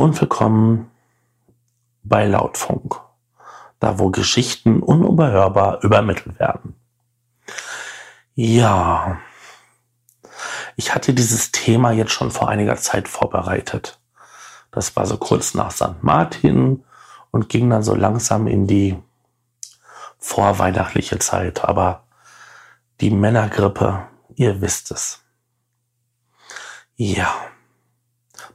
Und 0.00 0.18
willkommen 0.18 0.90
bei 2.02 2.24
Lautfunk, 2.26 2.98
da 3.80 3.98
wo 3.98 4.08
Geschichten 4.08 4.82
unüberhörbar 4.82 5.84
übermittelt 5.84 6.40
werden. 6.40 6.74
Ja, 8.34 9.18
ich 10.74 10.94
hatte 10.94 11.12
dieses 11.12 11.52
Thema 11.52 11.92
jetzt 11.92 12.12
schon 12.12 12.30
vor 12.30 12.48
einiger 12.48 12.76
Zeit 12.76 13.08
vorbereitet. 13.08 14.00
Das 14.70 14.96
war 14.96 15.04
so 15.04 15.18
kurz 15.18 15.52
nach 15.52 15.70
St. 15.70 16.02
Martin 16.02 16.82
und 17.30 17.50
ging 17.50 17.68
dann 17.68 17.82
so 17.82 17.94
langsam 17.94 18.46
in 18.46 18.66
die 18.66 18.96
vorweihnachtliche 20.16 21.18
Zeit. 21.18 21.62
Aber 21.66 22.04
die 23.02 23.10
Männergrippe, 23.10 24.06
ihr 24.34 24.62
wisst 24.62 24.92
es. 24.92 25.22
Ja. 26.96 27.34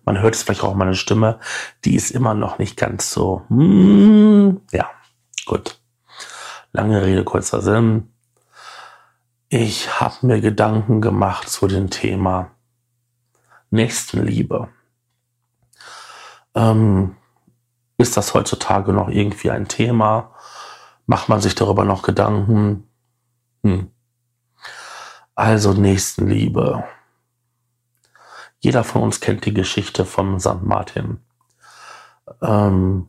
Man 0.05 0.21
hört 0.21 0.35
es 0.35 0.43
vielleicht 0.43 0.63
auch 0.63 0.75
meine 0.75 0.95
Stimme. 0.95 1.39
Die 1.83 1.95
ist 1.95 2.11
immer 2.11 2.35
noch 2.35 2.59
nicht 2.59 2.77
ganz 2.77 3.11
so. 3.11 3.41
Hmm, 3.49 4.61
ja, 4.71 4.89
gut. 5.45 5.79
Lange 6.71 7.03
Rede, 7.03 7.23
kurzer 7.23 7.61
Sinn. 7.61 8.11
Ich 9.49 9.99
habe 9.99 10.27
mir 10.27 10.41
Gedanken 10.41 11.01
gemacht 11.01 11.49
zu 11.49 11.67
dem 11.67 11.89
Thema 11.89 12.51
Nächstenliebe. 13.71 14.69
Ähm, 16.53 17.15
ist 17.97 18.17
das 18.17 18.33
heutzutage 18.33 18.93
noch 18.93 19.09
irgendwie 19.09 19.51
ein 19.51 19.67
Thema? 19.67 20.33
Macht 21.05 21.29
man 21.29 21.41
sich 21.41 21.55
darüber 21.55 21.85
noch 21.85 22.01
Gedanken? 22.01 22.87
Hm. 23.63 23.91
Also 25.35 25.73
Nächstenliebe. 25.73 26.83
Jeder 28.65 28.83
von 28.83 29.03
uns 29.03 29.19
kennt 29.19 29.45
die 29.45 29.53
Geschichte 29.53 30.05
von 30.05 30.39
St. 30.39 30.63
Martin. 30.63 31.19
Ähm, 32.41 33.07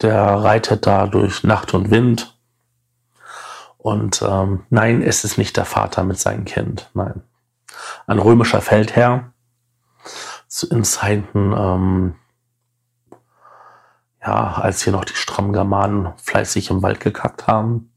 der 0.00 0.20
reitet 0.20 0.84
da 0.84 1.06
durch 1.06 1.44
Nacht 1.44 1.74
und 1.74 1.92
Wind. 1.92 2.36
Und 3.76 4.20
ähm, 4.20 4.66
nein, 4.68 5.00
es 5.00 5.22
ist 5.22 5.38
nicht 5.38 5.56
der 5.56 5.64
Vater 5.64 6.02
mit 6.02 6.18
seinem 6.18 6.44
Kind. 6.44 6.90
Nein. 6.92 7.22
Ein 8.08 8.18
römischer 8.18 8.60
Feldherr 8.60 9.32
in 10.70 10.82
Zeiten, 10.82 11.54
ähm, 11.56 12.16
ja, 14.20 14.54
als 14.54 14.82
hier 14.82 14.92
noch 14.92 15.04
die 15.04 15.14
strammen 15.14 16.14
fleißig 16.16 16.70
im 16.70 16.82
Wald 16.82 16.98
gekackt 16.98 17.46
haben. 17.46 17.92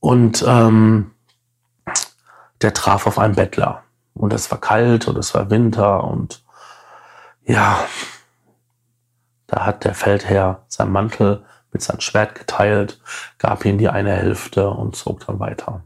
Und 0.00 0.44
ähm, 0.44 1.12
der 2.60 2.74
traf 2.74 3.06
auf 3.06 3.20
einen 3.20 3.36
Bettler. 3.36 3.84
Und 4.14 4.32
es 4.32 4.50
war 4.50 4.60
kalt 4.60 5.08
und 5.08 5.16
es 5.16 5.34
war 5.34 5.50
Winter 5.50 6.04
und 6.04 6.42
ja, 7.44 7.84
da 9.46 9.66
hat 9.66 9.84
der 9.84 9.94
Feldherr 9.94 10.64
sein 10.68 10.90
Mantel 10.90 11.44
mit 11.72 11.82
seinem 11.82 12.00
Schwert 12.00 12.34
geteilt, 12.34 13.00
gab 13.38 13.64
ihm 13.64 13.78
die 13.78 13.88
eine 13.88 14.12
Hälfte 14.12 14.70
und 14.70 14.96
zog 14.96 15.26
dann 15.26 15.40
weiter. 15.40 15.82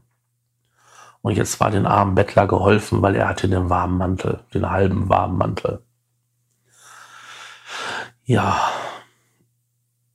Und 1.23 1.37
jetzt 1.37 1.59
war 1.61 1.71
den 1.71 1.87
armen 1.87 2.15
Bettler 2.15 2.47
geholfen, 2.47 3.03
weil 3.03 3.17
er 3.17 3.29
hatte 3.29 3.49
den 3.49 3.71
warmen 3.71 3.99
Mantel, 3.99 4.45
den 4.55 4.71
halben 4.71 5.09
warmen 5.09 5.39
Mantel. 5.39 5.83
Ja, 8.25 8.71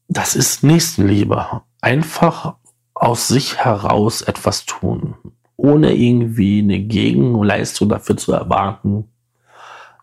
das 0.08 0.36
ist 0.36 0.64
Nächstenliebe. 0.64 1.64
Einfach 1.82 2.56
aus 2.94 3.28
sich 3.28 3.58
heraus 3.58 4.22
etwas 4.22 4.66
tun 4.66 5.16
ohne 5.62 5.94
irgendwie 5.94 6.60
eine 6.60 6.80
Gegenleistung 6.80 7.88
dafür 7.90 8.18
zu 8.18 8.34
erwarten, 8.34 9.08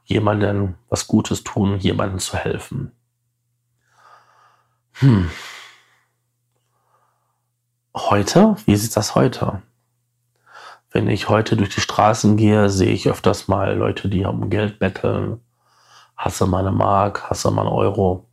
jemandem 0.05 0.77
was 0.89 1.09
Gutes 1.09 1.43
tun, 1.43 1.79
jemandem 1.79 2.21
zu 2.21 2.37
helfen. 2.37 2.93
Hm. 5.01 5.31
Heute, 7.95 8.55
wie 8.67 8.77
sieht 8.77 8.97
das 8.97 9.17
heute? 9.17 9.63
Wenn 10.93 11.09
ich 11.09 11.29
heute 11.29 11.57
durch 11.57 11.75
die 11.75 11.81
Straßen 11.81 12.37
gehe, 12.37 12.71
sehe 12.71 12.93
ich 12.93 13.09
öfters 13.09 13.49
mal 13.49 13.77
Leute, 13.77 14.09
die 14.09 14.25
um 14.25 14.51
Geld 14.51 14.79
betteln. 14.79 15.41
Hasse 16.17 16.47
meine 16.47 16.71
Mark, 16.71 17.29
hasse 17.29 17.51
mein 17.51 17.67
Euro. 17.67 18.29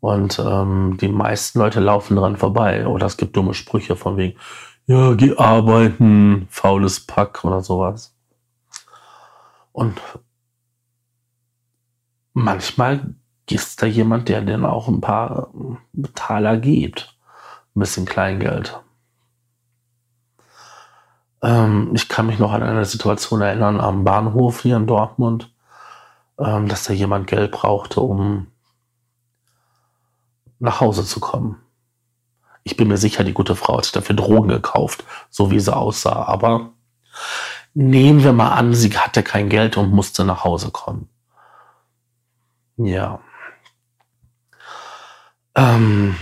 Und 0.00 0.40
ähm, 0.40 0.98
die 1.00 1.08
meisten 1.08 1.60
Leute 1.60 1.78
laufen 1.78 2.16
dran 2.16 2.36
vorbei. 2.36 2.86
Oder 2.88 3.06
es 3.06 3.16
gibt 3.16 3.36
dumme 3.36 3.54
Sprüche 3.54 3.94
von 3.94 4.16
wegen, 4.16 4.36
ja, 4.92 5.14
geh 5.14 5.34
arbeiten, 5.38 6.46
faules 6.50 7.00
Pack 7.00 7.44
oder 7.44 7.62
sowas. 7.62 8.14
Und 9.72 9.98
manchmal 12.34 13.14
ist 13.48 13.80
da 13.80 13.86
jemand, 13.86 14.28
der 14.28 14.42
dann 14.42 14.66
auch 14.66 14.88
ein 14.88 15.00
paar 15.00 15.48
Taler 16.14 16.58
gibt. 16.58 17.16
Ein 17.74 17.80
bisschen 17.80 18.04
Kleingeld. 18.04 18.82
Ähm, 21.40 21.92
ich 21.94 22.10
kann 22.10 22.26
mich 22.26 22.38
noch 22.38 22.52
an 22.52 22.62
eine 22.62 22.84
Situation 22.84 23.40
erinnern 23.40 23.80
am 23.80 24.04
Bahnhof 24.04 24.60
hier 24.60 24.76
in 24.76 24.86
Dortmund, 24.86 25.54
ähm, 26.38 26.68
dass 26.68 26.84
da 26.84 26.92
jemand 26.92 27.28
Geld 27.28 27.50
brauchte, 27.50 28.02
um 28.02 28.48
nach 30.58 30.80
Hause 30.80 31.04
zu 31.06 31.18
kommen. 31.18 31.62
Ich 32.64 32.76
bin 32.76 32.88
mir 32.88 32.96
sicher, 32.96 33.24
die 33.24 33.32
gute 33.32 33.56
Frau 33.56 33.78
hat 33.78 33.94
dafür 33.96 34.16
Drogen 34.16 34.48
gekauft, 34.48 35.04
so 35.30 35.50
wie 35.50 35.60
sie 35.60 35.74
aussah. 35.74 36.24
Aber 36.26 36.70
nehmen 37.74 38.22
wir 38.22 38.32
mal 38.32 38.52
an, 38.52 38.74
sie 38.74 38.96
hatte 38.96 39.22
kein 39.22 39.48
Geld 39.48 39.76
und 39.76 39.92
musste 39.92 40.24
nach 40.24 40.44
Hause 40.44 40.70
kommen. 40.70 41.08
Ja. 42.76 43.20
Ähm 45.54 46.16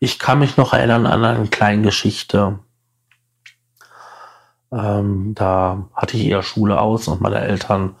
ich 0.00 0.18
kann 0.18 0.40
mich 0.40 0.56
noch 0.56 0.72
erinnern 0.72 1.06
an 1.06 1.24
eine 1.24 1.46
kleine 1.48 1.82
Geschichte. 1.82 2.58
Ähm, 4.72 5.34
da 5.34 5.88
hatte 5.94 6.16
ich 6.16 6.24
eher 6.26 6.42
Schule 6.42 6.80
aus 6.80 7.06
und 7.06 7.20
meine 7.20 7.40
Eltern 7.40 7.94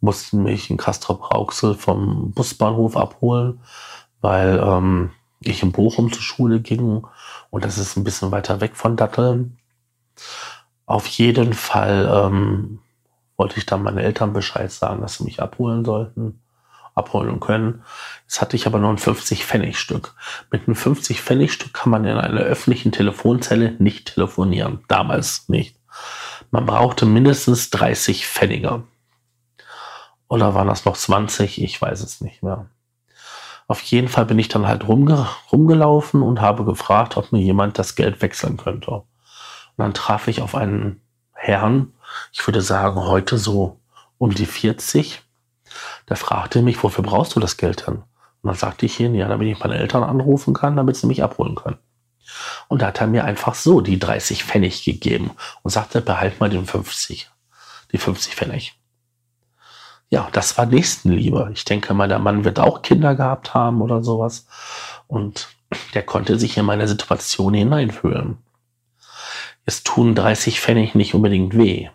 mussten 0.00 0.44
mich 0.44 0.70
in 0.70 0.76
Castrop-Rauxel 0.78 1.74
vom 1.74 2.32
Busbahnhof 2.32 2.96
abholen 2.96 3.60
weil 4.22 4.58
ähm, 4.64 5.10
ich 5.40 5.62
in 5.62 5.72
Bochum 5.72 6.10
zur 6.10 6.22
Schule 6.22 6.60
ging 6.60 7.04
und 7.50 7.64
das 7.64 7.76
ist 7.76 7.96
ein 7.96 8.04
bisschen 8.04 8.30
weiter 8.30 8.62
weg 8.62 8.76
von 8.76 8.96
Datteln. 8.96 9.58
Auf 10.86 11.06
jeden 11.06 11.52
Fall 11.52 12.10
ähm, 12.10 12.78
wollte 13.36 13.58
ich 13.58 13.66
dann 13.66 13.82
meine 13.82 14.02
Eltern 14.02 14.32
Bescheid 14.32 14.70
sagen, 14.70 15.00
dass 15.02 15.18
sie 15.18 15.24
mich 15.24 15.42
abholen 15.42 15.84
sollten, 15.84 16.40
abholen 16.94 17.40
können. 17.40 17.82
Jetzt 18.22 18.40
hatte 18.40 18.56
ich 18.56 18.66
aber 18.66 18.78
nur 18.78 18.90
ein 18.90 18.98
50 18.98 19.44
Pfennig 19.44 19.78
Stück. 19.78 20.14
Mit 20.50 20.66
einem 20.66 20.76
50 20.76 21.20
Pfennig 21.20 21.52
Stück 21.52 21.74
kann 21.74 21.90
man 21.90 22.04
in 22.04 22.16
einer 22.16 22.40
öffentlichen 22.40 22.92
Telefonzelle 22.92 23.72
nicht 23.78 24.14
telefonieren. 24.14 24.84
Damals 24.88 25.48
nicht. 25.48 25.76
Man 26.50 26.66
brauchte 26.66 27.06
mindestens 27.06 27.70
30 27.70 28.26
Pfennige. 28.26 28.84
Oder 30.28 30.54
waren 30.54 30.68
das 30.68 30.84
noch 30.84 30.96
20? 30.96 31.62
Ich 31.62 31.80
weiß 31.80 32.02
es 32.02 32.20
nicht 32.20 32.42
mehr. 32.42 32.66
Auf 33.72 33.80
jeden 33.80 34.08
Fall 34.08 34.26
bin 34.26 34.38
ich 34.38 34.48
dann 34.48 34.66
halt 34.68 34.86
rumge 34.86 35.26
rumgelaufen 35.50 36.20
und 36.20 36.42
habe 36.42 36.62
gefragt, 36.66 37.16
ob 37.16 37.32
mir 37.32 37.40
jemand 37.40 37.78
das 37.78 37.94
Geld 37.94 38.20
wechseln 38.20 38.58
könnte. 38.58 38.90
Und 38.90 39.06
dann 39.78 39.94
traf 39.94 40.28
ich 40.28 40.42
auf 40.42 40.54
einen 40.54 41.00
Herrn, 41.32 41.94
ich 42.32 42.46
würde 42.46 42.60
sagen 42.60 43.00
heute 43.00 43.38
so 43.38 43.80
um 44.18 44.34
die 44.34 44.44
40. 44.44 45.22
Der 46.10 46.18
fragte 46.18 46.60
mich, 46.60 46.82
wofür 46.82 47.02
brauchst 47.02 47.34
du 47.34 47.40
das 47.40 47.56
Geld 47.56 47.86
denn? 47.86 47.94
Und 47.94 48.04
dann 48.42 48.56
sagte 48.56 48.84
ich 48.84 49.00
ihm, 49.00 49.14
ja, 49.14 49.26
damit 49.26 49.48
ich 49.48 49.58
meine 49.58 49.78
Eltern 49.78 50.02
anrufen 50.02 50.52
kann, 50.52 50.76
damit 50.76 50.96
sie 50.96 51.06
mich 51.06 51.22
abholen 51.22 51.54
können. 51.54 51.78
Und 52.68 52.82
da 52.82 52.88
hat 52.88 53.00
er 53.00 53.06
mir 53.06 53.24
einfach 53.24 53.54
so 53.54 53.80
die 53.80 53.98
30 53.98 54.44
Pfennig 54.44 54.84
gegeben 54.84 55.30
und 55.62 55.70
sagte, 55.70 56.02
behalt 56.02 56.40
mal 56.40 56.50
den 56.50 56.66
50, 56.66 57.30
die 57.90 57.96
50 57.96 58.34
Pfennig 58.34 58.74
ja, 60.12 60.28
das 60.30 60.58
war 60.58 60.66
Nächstenliebe. 60.66 61.50
Ich 61.54 61.64
denke 61.64 61.94
mal, 61.94 62.06
der 62.06 62.18
Mann 62.18 62.44
wird 62.44 62.60
auch 62.60 62.82
Kinder 62.82 63.14
gehabt 63.14 63.54
haben 63.54 63.80
oder 63.80 64.04
sowas. 64.04 64.46
Und 65.06 65.48
der 65.94 66.02
konnte 66.02 66.38
sich 66.38 66.58
in 66.58 66.66
meine 66.66 66.86
Situation 66.86 67.54
hineinfühlen. 67.54 68.36
Es 69.64 69.82
tun 69.82 70.14
30 70.14 70.60
Pfennig 70.60 70.94
nicht 70.94 71.14
unbedingt 71.14 71.56
weh. 71.56 71.88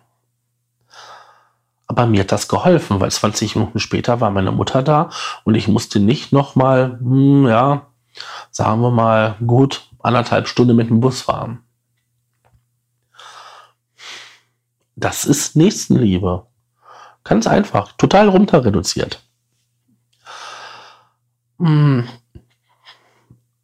Aber 1.86 2.06
mir 2.06 2.22
hat 2.22 2.32
das 2.32 2.48
geholfen, 2.48 2.98
weil 2.98 3.12
20 3.12 3.54
Minuten 3.54 3.78
später 3.78 4.20
war 4.20 4.32
meine 4.32 4.50
Mutter 4.50 4.82
da 4.82 5.10
und 5.44 5.54
ich 5.54 5.68
musste 5.68 6.00
nicht 6.00 6.32
nochmal, 6.32 6.98
hm, 6.98 7.46
ja, 7.46 7.86
sagen 8.50 8.80
wir 8.80 8.90
mal, 8.90 9.36
gut 9.46 9.88
anderthalb 10.00 10.48
Stunden 10.48 10.74
mit 10.74 10.90
dem 10.90 10.98
Bus 10.98 11.22
fahren. 11.22 11.62
Das 14.96 15.24
ist 15.24 15.54
Nächstenliebe. 15.54 16.47
Ganz 17.28 17.46
einfach, 17.46 17.92
total 17.98 18.30
runter 18.30 18.64
reduziert. 18.64 19.22
Hm. 21.58 22.08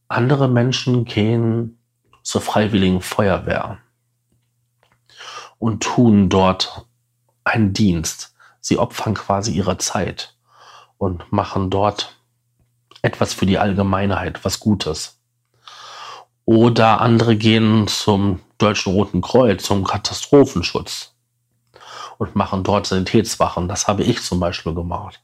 Andere 0.06 0.48
Menschen 0.48 1.06
gehen 1.06 1.78
zur 2.22 2.42
freiwilligen 2.42 3.00
Feuerwehr 3.00 3.78
und 5.58 5.82
tun 5.82 6.28
dort 6.28 6.86
einen 7.44 7.72
Dienst. 7.72 8.34
Sie 8.60 8.78
opfern 8.78 9.14
quasi 9.14 9.52
ihre 9.52 9.78
Zeit 9.78 10.36
und 10.98 11.32
machen 11.32 11.70
dort 11.70 12.18
etwas 13.00 13.32
für 13.32 13.46
die 13.46 13.58
Allgemeinheit, 13.58 14.44
was 14.44 14.60
Gutes. 14.60 15.22
Oder 16.44 17.00
andere 17.00 17.34
gehen 17.34 17.88
zum 17.88 18.40
Deutschen 18.58 18.92
Roten 18.92 19.22
Kreuz, 19.22 19.64
zum 19.64 19.84
Katastrophenschutz 19.84 21.13
und 22.18 22.36
machen 22.36 22.64
dort 22.64 22.86
Sanitätswachen. 22.86 23.68
Das 23.68 23.88
habe 23.88 24.02
ich 24.02 24.22
zum 24.22 24.40
Beispiel 24.40 24.74
gemacht. 24.74 25.22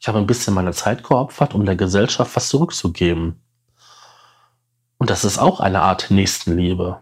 Ich 0.00 0.08
habe 0.08 0.18
ein 0.18 0.26
bisschen 0.26 0.54
meine 0.54 0.72
Zeit 0.72 1.04
geopfert, 1.04 1.54
um 1.54 1.64
der 1.64 1.76
Gesellschaft 1.76 2.34
was 2.34 2.48
zurückzugeben. 2.48 3.40
Und 4.98 5.10
das 5.10 5.24
ist 5.24 5.38
auch 5.38 5.60
eine 5.60 5.82
Art 5.82 6.10
Nächstenliebe. 6.10 7.00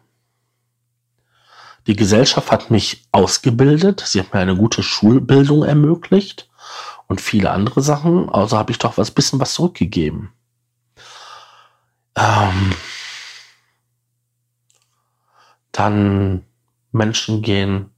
Die 1.87 1.97
Gesellschaft 1.97 2.51
hat 2.53 2.71
mich 2.71 3.07
ausgebildet, 3.11 4.03
sie 4.07 4.21
hat 4.21 4.35
mir 4.35 4.41
eine 4.41 4.57
gute 4.57 4.83
Schulbildung 4.83 5.65
ermöglicht 5.65 6.51
und 7.09 7.21
viele 7.21 7.51
andere 7.51 7.81
Sachen, 7.81 8.29
also 8.29 8.59
habe 8.59 8.71
ich 8.71 8.79
doch 8.79 8.99
was 8.99 9.11
bisschen 9.11 9.41
was 9.41 9.55
zurückgegeben. 9.55 10.33
Ähm, 12.17 12.75
dann 15.73 16.45
Menschen 16.93 17.43
gehen 17.43 17.90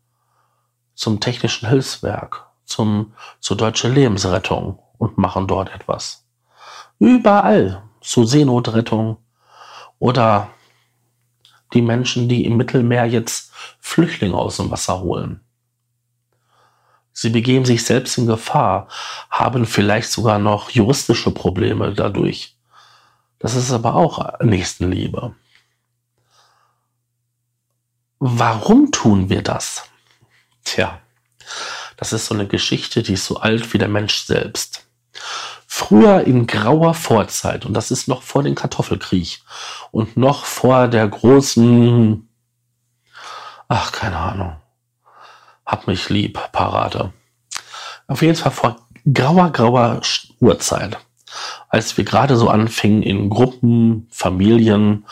zum 0.94 1.21
Technischen 1.21 1.69
Hilfswerk, 1.69 2.47
zum, 2.65 3.15
zur 3.41 3.56
Deutsche 3.56 3.89
Lebensrettung 3.89 4.79
und 4.99 5.19
machen 5.19 5.47
dort 5.47 5.75
etwas. 5.75 6.25
Überall 6.99 7.83
zur 8.00 8.27
Seenotrettung 8.27 9.19
oder 9.99 10.50
die 11.73 11.83
Menschen, 11.83 12.29
die 12.29 12.44
im 12.44 12.56
Mittelmeer 12.56 13.06
jetzt 13.06 13.53
Flüchtlinge 13.81 14.37
aus 14.37 14.59
dem 14.59 14.71
Wasser 14.71 15.00
holen. 15.00 15.41
Sie 17.12 17.31
begeben 17.31 17.65
sich 17.65 17.85
selbst 17.85 18.17
in 18.19 18.27
Gefahr, 18.27 18.89
haben 19.31 19.67
vielleicht 19.67 20.11
sogar 20.11 20.39
noch 20.39 20.71
juristische 20.71 21.31
Probleme 21.31 21.93
dadurch. 21.93 22.56
Das 23.39 23.55
ist 23.55 23.73
aber 23.73 23.94
auch 23.97 24.41
Nächstenliebe. 24.41 25.35
Warum 28.19 28.93
tun 28.93 29.29
wir 29.29 29.43
das? 29.43 29.92
Tja, 30.64 31.00
das 31.97 32.12
ist 32.12 32.26
so 32.26 32.35
eine 32.35 32.47
Geschichte, 32.47 33.03
die 33.03 33.14
ist 33.14 33.26
so 33.26 33.38
alt 33.38 33.73
wie 33.73 33.79
der 33.79 33.88
Mensch 33.88 34.25
selbst. 34.25 34.87
Früher 35.67 36.25
in 36.25 36.47
grauer 36.47 36.94
Vorzeit, 36.94 37.64
und 37.64 37.75
das 37.75 37.91
ist 37.91 38.09
noch 38.09 38.23
vor 38.23 38.43
dem 38.43 38.55
Kartoffelkrieg 38.55 39.41
und 39.91 40.17
noch 40.17 40.44
vor 40.44 40.88
der 40.88 41.09
großen, 41.09 42.29
ach, 43.69 43.93
keine 43.93 44.17
Ahnung, 44.17 44.56
hab 45.64 45.87
mich 45.87 46.09
lieb, 46.09 46.38
Parade. 46.53 47.12
Auf 48.06 48.23
jeden 48.23 48.37
Fall 48.37 48.53
vor 48.53 48.76
grauer, 49.12 49.50
grauer 49.50 50.00
Uhrzeit, 50.41 50.99
als 51.69 51.97
wir 51.97 52.05
gerade 52.05 52.37
so 52.37 52.49
anfingen 52.49 53.03
in 53.03 53.31
Gruppen, 53.31 54.08
Familien, 54.11 55.06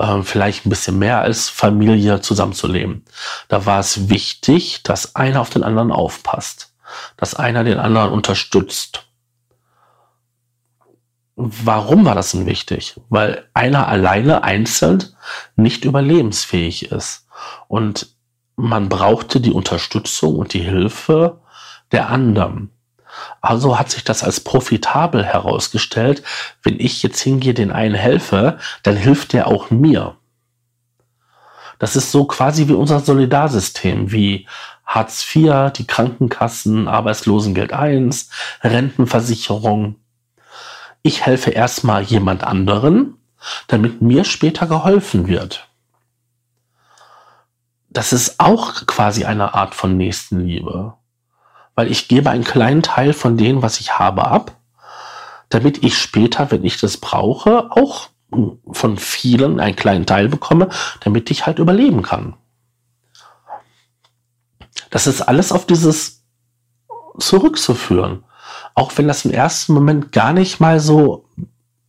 äh, 0.00 0.22
vielleicht 0.22 0.66
ein 0.66 0.70
bisschen 0.70 0.98
mehr 0.98 1.20
als 1.20 1.48
Familie 1.48 2.20
zusammenzuleben. 2.20 3.04
Da 3.48 3.66
war 3.66 3.80
es 3.80 4.08
wichtig, 4.08 4.82
dass 4.82 5.14
einer 5.14 5.40
auf 5.40 5.50
den 5.50 5.62
anderen 5.62 5.92
aufpasst, 5.92 6.72
dass 7.16 7.34
einer 7.34 7.64
den 7.64 7.78
anderen 7.78 8.10
unterstützt. 8.10 9.06
Warum 11.36 12.04
war 12.04 12.14
das 12.14 12.32
denn 12.32 12.46
wichtig? 12.46 13.00
Weil 13.08 13.48
einer 13.54 13.88
alleine 13.88 14.42
einzeln 14.42 15.04
nicht 15.56 15.84
überlebensfähig 15.84 16.90
ist. 16.90 17.26
Und 17.68 18.14
man 18.56 18.88
brauchte 18.88 19.40
die 19.40 19.52
Unterstützung 19.52 20.36
und 20.36 20.52
die 20.52 20.60
Hilfe 20.60 21.40
der 21.92 22.10
anderen. 22.10 22.70
Also 23.40 23.78
hat 23.78 23.90
sich 23.90 24.04
das 24.04 24.22
als 24.22 24.40
profitabel 24.40 25.24
herausgestellt. 25.24 26.22
Wenn 26.62 26.78
ich 26.78 27.02
jetzt 27.02 27.20
hingehe, 27.20 27.54
den 27.54 27.72
einen 27.72 27.94
helfe, 27.94 28.58
dann 28.82 28.96
hilft 28.96 29.32
der 29.32 29.46
auch 29.46 29.70
mir. 29.70 30.16
Das 31.78 31.96
ist 31.96 32.12
so 32.12 32.26
quasi 32.26 32.68
wie 32.68 32.74
unser 32.74 33.00
Solidarsystem, 33.00 34.12
wie 34.12 34.46
Hartz 34.84 35.24
IV, 35.34 35.72
die 35.74 35.86
Krankenkassen, 35.86 36.88
Arbeitslosengeld 36.88 37.72
I, 37.72 38.10
Rentenversicherung. 38.62 39.96
Ich 41.02 41.24
helfe 41.24 41.50
erstmal 41.50 42.02
jemand 42.02 42.44
anderen, 42.44 43.16
damit 43.68 44.02
mir 44.02 44.24
später 44.24 44.66
geholfen 44.66 45.26
wird. 45.26 45.68
Das 47.88 48.12
ist 48.12 48.38
auch 48.38 48.86
quasi 48.86 49.24
eine 49.24 49.54
Art 49.54 49.74
von 49.74 49.96
Nächstenliebe 49.96 50.94
weil 51.74 51.90
ich 51.90 52.08
gebe 52.08 52.30
einen 52.30 52.44
kleinen 52.44 52.82
Teil 52.82 53.12
von 53.12 53.36
dem, 53.36 53.62
was 53.62 53.80
ich 53.80 53.98
habe, 53.98 54.26
ab, 54.26 54.56
damit 55.48 55.82
ich 55.82 55.98
später, 55.98 56.50
wenn 56.50 56.64
ich 56.64 56.78
das 56.78 56.96
brauche, 56.96 57.70
auch 57.70 58.08
von 58.70 58.96
vielen 58.96 59.60
einen 59.60 59.76
kleinen 59.76 60.06
Teil 60.06 60.28
bekomme, 60.28 60.68
damit 61.00 61.30
ich 61.30 61.46
halt 61.46 61.58
überleben 61.58 62.02
kann. 62.02 62.34
Das 64.90 65.06
ist 65.06 65.22
alles 65.22 65.52
auf 65.52 65.66
dieses 65.66 66.24
zurückzuführen. 67.18 68.24
Auch 68.74 68.92
wenn 68.96 69.08
das 69.08 69.24
im 69.24 69.32
ersten 69.32 69.74
Moment 69.74 70.12
gar 70.12 70.32
nicht 70.32 70.60
mal 70.60 70.80
so, 70.80 71.28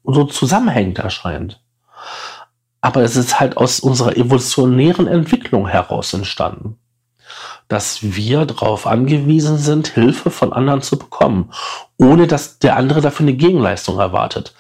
so 0.04 0.26
zusammenhängend 0.26 1.00
erscheint. 1.00 1.62
Aber 2.82 3.04
es 3.04 3.16
ist 3.16 3.40
halt 3.40 3.58
aus 3.58 3.80
unserer 3.80 4.18
evolutionären 4.18 5.08
Entwicklung 5.08 5.68
heraus 5.68 6.14
entstanden 6.14 6.81
dass 7.72 8.00
wir 8.04 8.46
darauf 8.46 8.86
angewiesen 8.86 9.58
sind, 9.58 9.88
Hilfe 9.88 10.30
von 10.30 10.52
anderen 10.52 10.82
zu 10.82 11.00
bekommen, 11.00 11.54
ohne 11.96 12.28
dass 12.28 12.60
der 12.60 12.76
andere 12.76 13.00
dafür 13.00 13.26
eine 13.26 13.38
Gegenleistung 13.38 13.98
erwartet. 13.98 14.54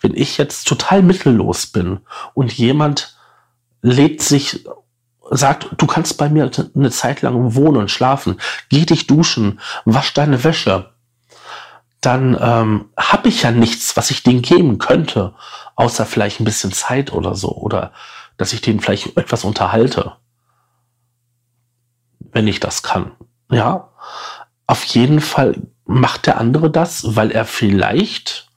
Wenn 0.00 0.14
ich 0.14 0.38
jetzt 0.38 0.68
total 0.68 1.02
mittellos 1.02 1.66
bin 1.66 2.00
und 2.34 2.52
jemand 2.52 3.16
lädt 3.80 4.22
sich, 4.22 4.64
sagt, 5.28 5.70
du 5.76 5.86
kannst 5.88 6.18
bei 6.18 6.28
mir 6.28 6.48
eine 6.76 6.90
Zeit 6.92 7.22
lang 7.22 7.56
wohnen 7.56 7.78
und 7.78 7.90
schlafen, 7.90 8.36
geh 8.68 8.86
dich 8.86 9.08
duschen, 9.08 9.58
wasch 9.84 10.14
deine 10.14 10.44
Wäsche, 10.44 10.92
dann 12.00 12.38
ähm, 12.40 12.90
habe 12.96 13.28
ich 13.28 13.42
ja 13.42 13.50
nichts, 13.50 13.96
was 13.96 14.12
ich 14.12 14.22
denen 14.22 14.42
geben 14.42 14.78
könnte, 14.78 15.34
außer 15.74 16.06
vielleicht 16.06 16.38
ein 16.38 16.44
bisschen 16.44 16.70
Zeit 16.70 17.12
oder 17.12 17.34
so, 17.34 17.56
oder 17.56 17.92
dass 18.36 18.52
ich 18.52 18.60
denen 18.60 18.78
vielleicht 18.78 19.16
etwas 19.16 19.42
unterhalte 19.42 20.12
wenn 22.32 22.48
ich 22.48 22.60
das 22.60 22.82
kann. 22.82 23.12
Ja, 23.50 23.90
auf 24.66 24.84
jeden 24.84 25.20
Fall 25.20 25.60
macht 25.84 26.26
der 26.26 26.38
andere 26.38 26.70
das, 26.70 27.16
weil 27.16 27.30
er 27.30 27.44
vielleicht 27.44 28.48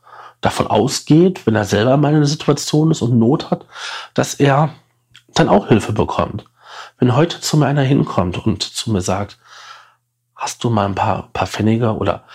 davon 0.42 0.68
ausgeht, 0.68 1.46
wenn 1.46 1.56
er 1.56 1.66
selber 1.66 1.98
mal 1.98 2.10
in 2.10 2.18
einer 2.18 2.26
Situation 2.26 2.92
ist 2.92 3.02
und 3.02 3.18
Not 3.18 3.52
hat, 3.52 3.66
dass 4.14 4.36
er 4.36 4.74
dann 5.34 5.50
auch 5.50 5.68
Hilfe 5.68 5.92
bekommt. 5.92 6.46
Wenn 6.98 7.16
heute 7.16 7.42
zu 7.42 7.58
mir 7.58 7.66
einer 7.66 7.82
hinkommt 7.82 8.46
und 8.46 8.64
zu 8.64 8.92
mir 8.92 9.02
sagt, 9.02 9.38
hast 10.36 10.64
du 10.64 10.70
mal 10.70 10.86
ein 10.86 10.96
paar, 10.96 11.30
paar 11.34 11.48
Pfennige 11.48 11.96
oder 11.96 12.26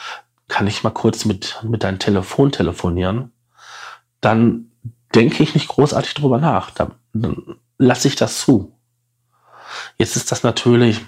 kann 0.49 0.67
ich 0.67 0.83
mal 0.83 0.91
kurz 0.91 1.25
mit, 1.25 1.61
mit 1.63 1.85
deinem 1.85 1.99
Telefon 1.99 2.51
telefonieren, 2.51 3.33
dann 4.21 4.71
denke 5.15 5.43
ich 5.43 5.55
nicht 5.55 5.69
großartig 5.69 6.15
drüber 6.15 6.39
nach. 6.39 6.71
Dann, 6.71 6.93
dann 7.13 7.57
lasse 7.79 8.09
ich 8.09 8.17
das 8.17 8.41
zu. 8.41 8.77
Jetzt 9.97 10.17
ist 10.17 10.33
das 10.33 10.43
natürlich 10.43 11.01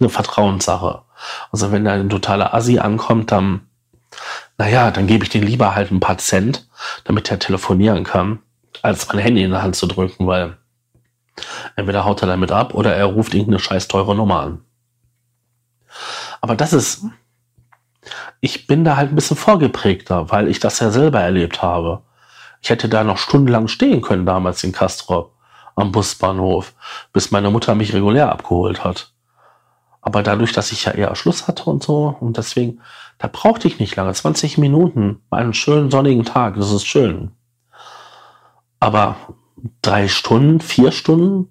eine 0.00 0.08
Vertrauenssache. 0.08 1.02
Also 1.50 1.72
wenn 1.72 1.84
da 1.84 1.92
ein 1.92 2.10
totaler 2.10 2.54
Assi 2.54 2.78
ankommt, 2.78 3.32
dann, 3.32 3.68
naja, 4.56 4.90
dann 4.90 5.06
gebe 5.06 5.24
ich 5.24 5.30
den 5.30 5.42
lieber 5.42 5.74
halt 5.74 5.90
ein 5.90 6.00
paar 6.00 6.18
Cent, 6.18 6.68
damit 7.04 7.30
er 7.30 7.38
telefonieren 7.38 8.04
kann, 8.04 8.40
als 8.82 9.08
mein 9.08 9.18
Handy 9.18 9.42
in 9.42 9.50
der 9.50 9.62
Hand 9.62 9.76
zu 9.76 9.86
drücken, 9.86 10.26
weil 10.26 10.56
entweder 11.76 12.04
haut 12.04 12.22
er 12.22 12.28
damit 12.28 12.52
ab 12.52 12.74
oder 12.74 12.94
er 12.94 13.06
ruft 13.06 13.34
irgendeine 13.34 13.58
scheiß 13.58 13.88
teure 13.88 14.14
Nummer 14.14 14.40
an. 14.40 14.64
Aber 16.40 16.54
das 16.54 16.72
ist, 16.72 17.04
ich 18.40 18.66
bin 18.66 18.84
da 18.84 18.96
halt 18.96 19.10
ein 19.10 19.14
bisschen 19.16 19.36
vorgeprägter, 19.36 20.30
weil 20.30 20.48
ich 20.48 20.60
das 20.60 20.78
ja 20.78 20.90
selber 20.90 21.20
erlebt 21.20 21.62
habe. 21.62 22.02
Ich 22.60 22.70
hätte 22.70 22.88
da 22.88 23.04
noch 23.04 23.18
stundenlang 23.18 23.68
stehen 23.68 24.02
können 24.02 24.26
damals 24.26 24.62
in 24.64 24.72
Castro 24.72 25.32
am 25.76 25.92
Busbahnhof, 25.92 26.74
bis 27.12 27.30
meine 27.30 27.50
Mutter 27.50 27.74
mich 27.74 27.94
regulär 27.94 28.32
abgeholt 28.32 28.82
hat. 28.82 29.12
Aber 30.08 30.22
dadurch, 30.22 30.52
dass 30.52 30.72
ich 30.72 30.86
ja 30.86 30.92
eher 30.92 31.14
Schluss 31.16 31.48
hatte 31.48 31.68
und 31.68 31.82
so, 31.82 32.16
und 32.18 32.38
deswegen, 32.38 32.80
da 33.18 33.28
brauchte 33.28 33.68
ich 33.68 33.78
nicht 33.78 33.94
lange. 33.94 34.14
20 34.14 34.56
Minuten 34.56 35.20
bei 35.28 35.36
einem 35.36 35.52
schönen 35.52 35.90
sonnigen 35.90 36.24
Tag, 36.24 36.54
das 36.56 36.72
ist 36.72 36.86
schön. 36.86 37.32
Aber 38.80 39.16
drei 39.82 40.08
Stunden, 40.08 40.60
vier 40.60 40.92
Stunden 40.92 41.50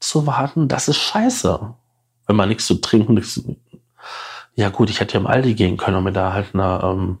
zu 0.00 0.26
warten, 0.26 0.66
das 0.66 0.88
ist 0.88 0.96
scheiße. 0.96 1.72
Wenn 2.26 2.34
man 2.34 2.48
nichts 2.48 2.66
zu 2.66 2.80
trinken, 2.80 3.14
nichts. 3.14 3.40
Ja 4.56 4.70
gut, 4.70 4.90
ich 4.90 4.98
hätte 4.98 5.14
ja 5.14 5.20
im 5.20 5.28
Aldi 5.28 5.54
gehen 5.54 5.76
können 5.76 5.98
und 5.98 6.02
mir 6.02 6.12
da 6.12 6.32
halt 6.32 6.52
eine, 6.52 6.80
ähm, 6.82 7.18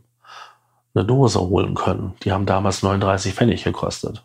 eine 0.92 1.04
Dose 1.04 1.38
holen 1.38 1.76
können. 1.76 2.14
Die 2.24 2.32
haben 2.32 2.46
damals 2.46 2.82
39 2.82 3.32
Pfennig 3.32 3.62
gekostet. 3.62 4.24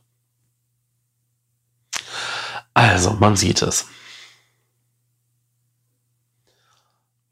Also, 2.74 3.12
man 3.20 3.36
sieht 3.36 3.62
es. 3.62 3.86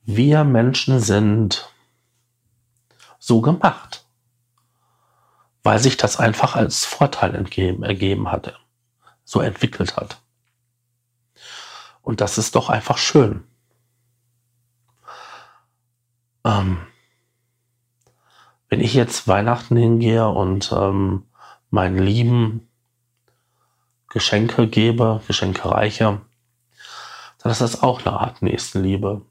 Wir 0.07 0.45
Menschen 0.45 1.01
sind 1.01 1.69
so 3.19 3.41
gemacht, 3.41 4.05
weil 5.63 5.79
sich 5.79 5.97
das 5.97 6.17
einfach 6.17 6.55
als 6.55 6.85
Vorteil 6.85 7.35
entgeben, 7.35 7.83
ergeben 7.83 8.31
hatte, 8.31 8.55
so 9.25 9.41
entwickelt 9.41 9.97
hat. 9.97 10.21
Und 12.01 12.21
das 12.21 12.37
ist 12.37 12.55
doch 12.55 12.69
einfach 12.69 12.97
schön. 12.97 13.43
Ähm, 16.45 16.87
wenn 18.69 18.79
ich 18.79 18.93
jetzt 18.93 19.27
Weihnachten 19.27 19.75
hingehe 19.75 20.29
und 20.29 20.71
ähm, 20.71 21.25
meinen 21.69 21.97
Lieben 21.97 22.69
Geschenke 24.07 24.69
gebe, 24.69 25.21
Geschenke 25.27 25.69
reiche, 25.69 26.21
dann 27.39 27.51
ist 27.51 27.59
das 27.59 27.83
auch 27.83 28.05
eine 28.05 28.17
Art 28.17 28.41
Nächstenliebe. 28.41 29.25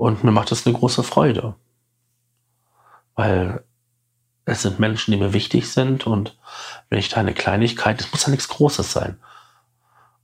Und 0.00 0.24
mir 0.24 0.30
macht 0.30 0.50
das 0.50 0.66
eine 0.66 0.74
große 0.74 1.02
Freude, 1.02 1.56
weil 3.16 3.62
es 4.46 4.62
sind 4.62 4.80
Menschen, 4.80 5.10
die 5.10 5.18
mir 5.18 5.34
wichtig 5.34 5.70
sind 5.70 6.06
und 6.06 6.38
wenn 6.88 6.98
ich 6.98 7.10
da 7.10 7.18
eine 7.18 7.34
Kleinigkeit, 7.34 8.00
es 8.00 8.10
muss 8.10 8.24
ja 8.24 8.30
nichts 8.30 8.48
Großes 8.48 8.90
sein, 8.90 9.20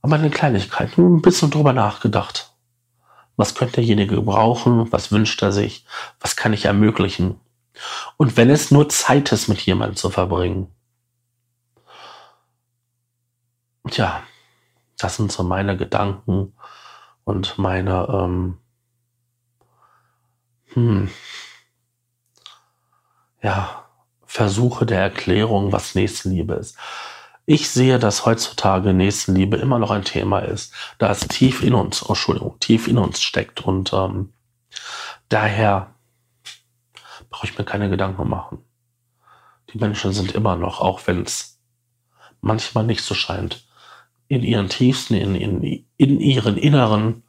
aber 0.01 0.15
eine 0.15 0.31
Kleinigkeit, 0.31 0.97
nur 0.97 1.07
ein 1.07 1.21
bisschen 1.21 1.51
drüber 1.51 1.73
nachgedacht. 1.73 2.55
Was 3.35 3.53
könnte 3.53 3.75
derjenige 3.75 4.15
gebrauchen? 4.15 4.91
Was 4.91 5.11
wünscht 5.11 5.43
er 5.43 5.51
sich? 5.51 5.85
Was 6.19 6.35
kann 6.35 6.53
ich 6.53 6.65
ermöglichen? 6.65 7.39
Und 8.17 8.35
wenn 8.35 8.49
es 8.49 8.71
nur 8.71 8.89
Zeit 8.89 9.31
ist, 9.31 9.47
mit 9.47 9.61
jemandem 9.61 9.95
zu 9.95 10.09
verbringen. 10.09 10.73
Tja, 13.91 14.23
das 14.97 15.17
sind 15.17 15.31
so 15.31 15.43
meine 15.43 15.77
Gedanken 15.77 16.55
und 17.25 17.59
meine 17.59 18.07
ähm, 18.11 18.57
hm, 20.73 21.09
ja, 23.41 23.85
Versuche 24.25 24.85
der 24.85 24.99
Erklärung, 24.99 25.71
was 25.71 25.95
Nächstenliebe 25.95 26.55
ist. 26.55 26.77
Ich 27.45 27.69
sehe, 27.69 27.97
dass 27.97 28.25
heutzutage 28.25 28.93
Nächstenliebe 28.93 29.55
immer 29.55 29.79
noch 29.79 29.89
ein 29.89 30.03
Thema 30.03 30.39
ist, 30.39 30.73
da 30.97 31.09
es 31.09 31.21
tief 31.21 31.63
in 31.63 31.73
uns, 31.73 32.03
oh, 32.03 32.09
Entschuldigung, 32.09 32.59
tief 32.59 32.89
in 32.89 32.97
uns 32.97 33.21
steckt 33.21 33.61
und 33.61 33.93
ähm, 33.93 34.33
daher 35.29 35.93
brauche 37.29 37.47
ich 37.47 37.57
mir 37.57 37.63
keine 37.63 37.89
Gedanken 37.89 38.27
machen. 38.27 38.59
Die 39.71 39.77
Menschen 39.77 40.11
sind 40.11 40.33
immer 40.33 40.57
noch, 40.57 40.81
auch 40.81 41.01
wenn 41.07 41.23
es 41.23 41.59
manchmal 42.41 42.83
nicht 42.83 43.01
so 43.01 43.15
scheint, 43.15 43.65
in 44.27 44.43
ihren 44.43 44.69
tiefsten, 44.69 45.13
in, 45.13 45.35
in, 45.35 45.85
in 45.95 46.19
ihren 46.19 46.57
Inneren 46.57 47.23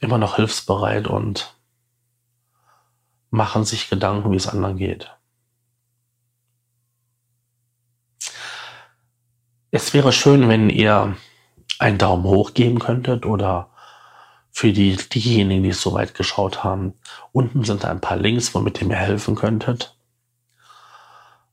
immer 0.00 0.18
noch 0.18 0.36
hilfsbereit 0.36 1.06
und 1.06 1.53
machen 3.34 3.64
sich 3.64 3.90
Gedanken, 3.90 4.30
wie 4.30 4.36
es 4.36 4.46
anderen 4.46 4.76
geht. 4.76 5.10
Es 9.72 9.92
wäre 9.92 10.12
schön, 10.12 10.48
wenn 10.48 10.70
ihr 10.70 11.16
einen 11.80 11.98
Daumen 11.98 12.22
hoch 12.22 12.54
geben 12.54 12.78
könntet 12.78 13.26
oder 13.26 13.70
für 14.52 14.72
die, 14.72 14.96
diejenigen, 14.96 15.64
die 15.64 15.70
es 15.70 15.82
soweit 15.82 16.14
geschaut 16.14 16.62
haben. 16.62 16.94
Unten 17.32 17.64
sind 17.64 17.84
ein 17.84 18.00
paar 18.00 18.16
Links, 18.16 18.54
womit 18.54 18.80
ihr 18.80 18.86
mir 18.86 18.94
helfen 18.94 19.34
könntet. 19.34 19.98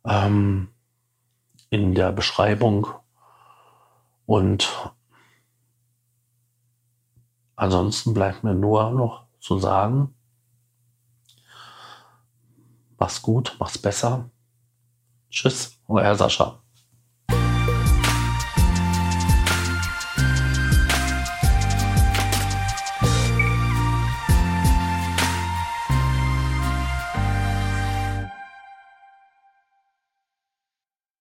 Ähm, 0.05 0.69
in 1.71 1.95
der 1.95 2.11
Beschreibung. 2.11 2.89
Und 4.27 4.93
ansonsten 7.55 8.13
bleibt 8.13 8.43
mir 8.43 8.53
nur 8.53 8.91
noch 8.91 9.25
zu 9.39 9.57
sagen, 9.57 10.13
mach's 13.01 13.19
gut, 13.23 13.55
mach's 13.59 13.79
besser. 13.79 14.29
Tschüss, 15.31 15.75
euer 15.87 16.13
Sascha. 16.15 16.61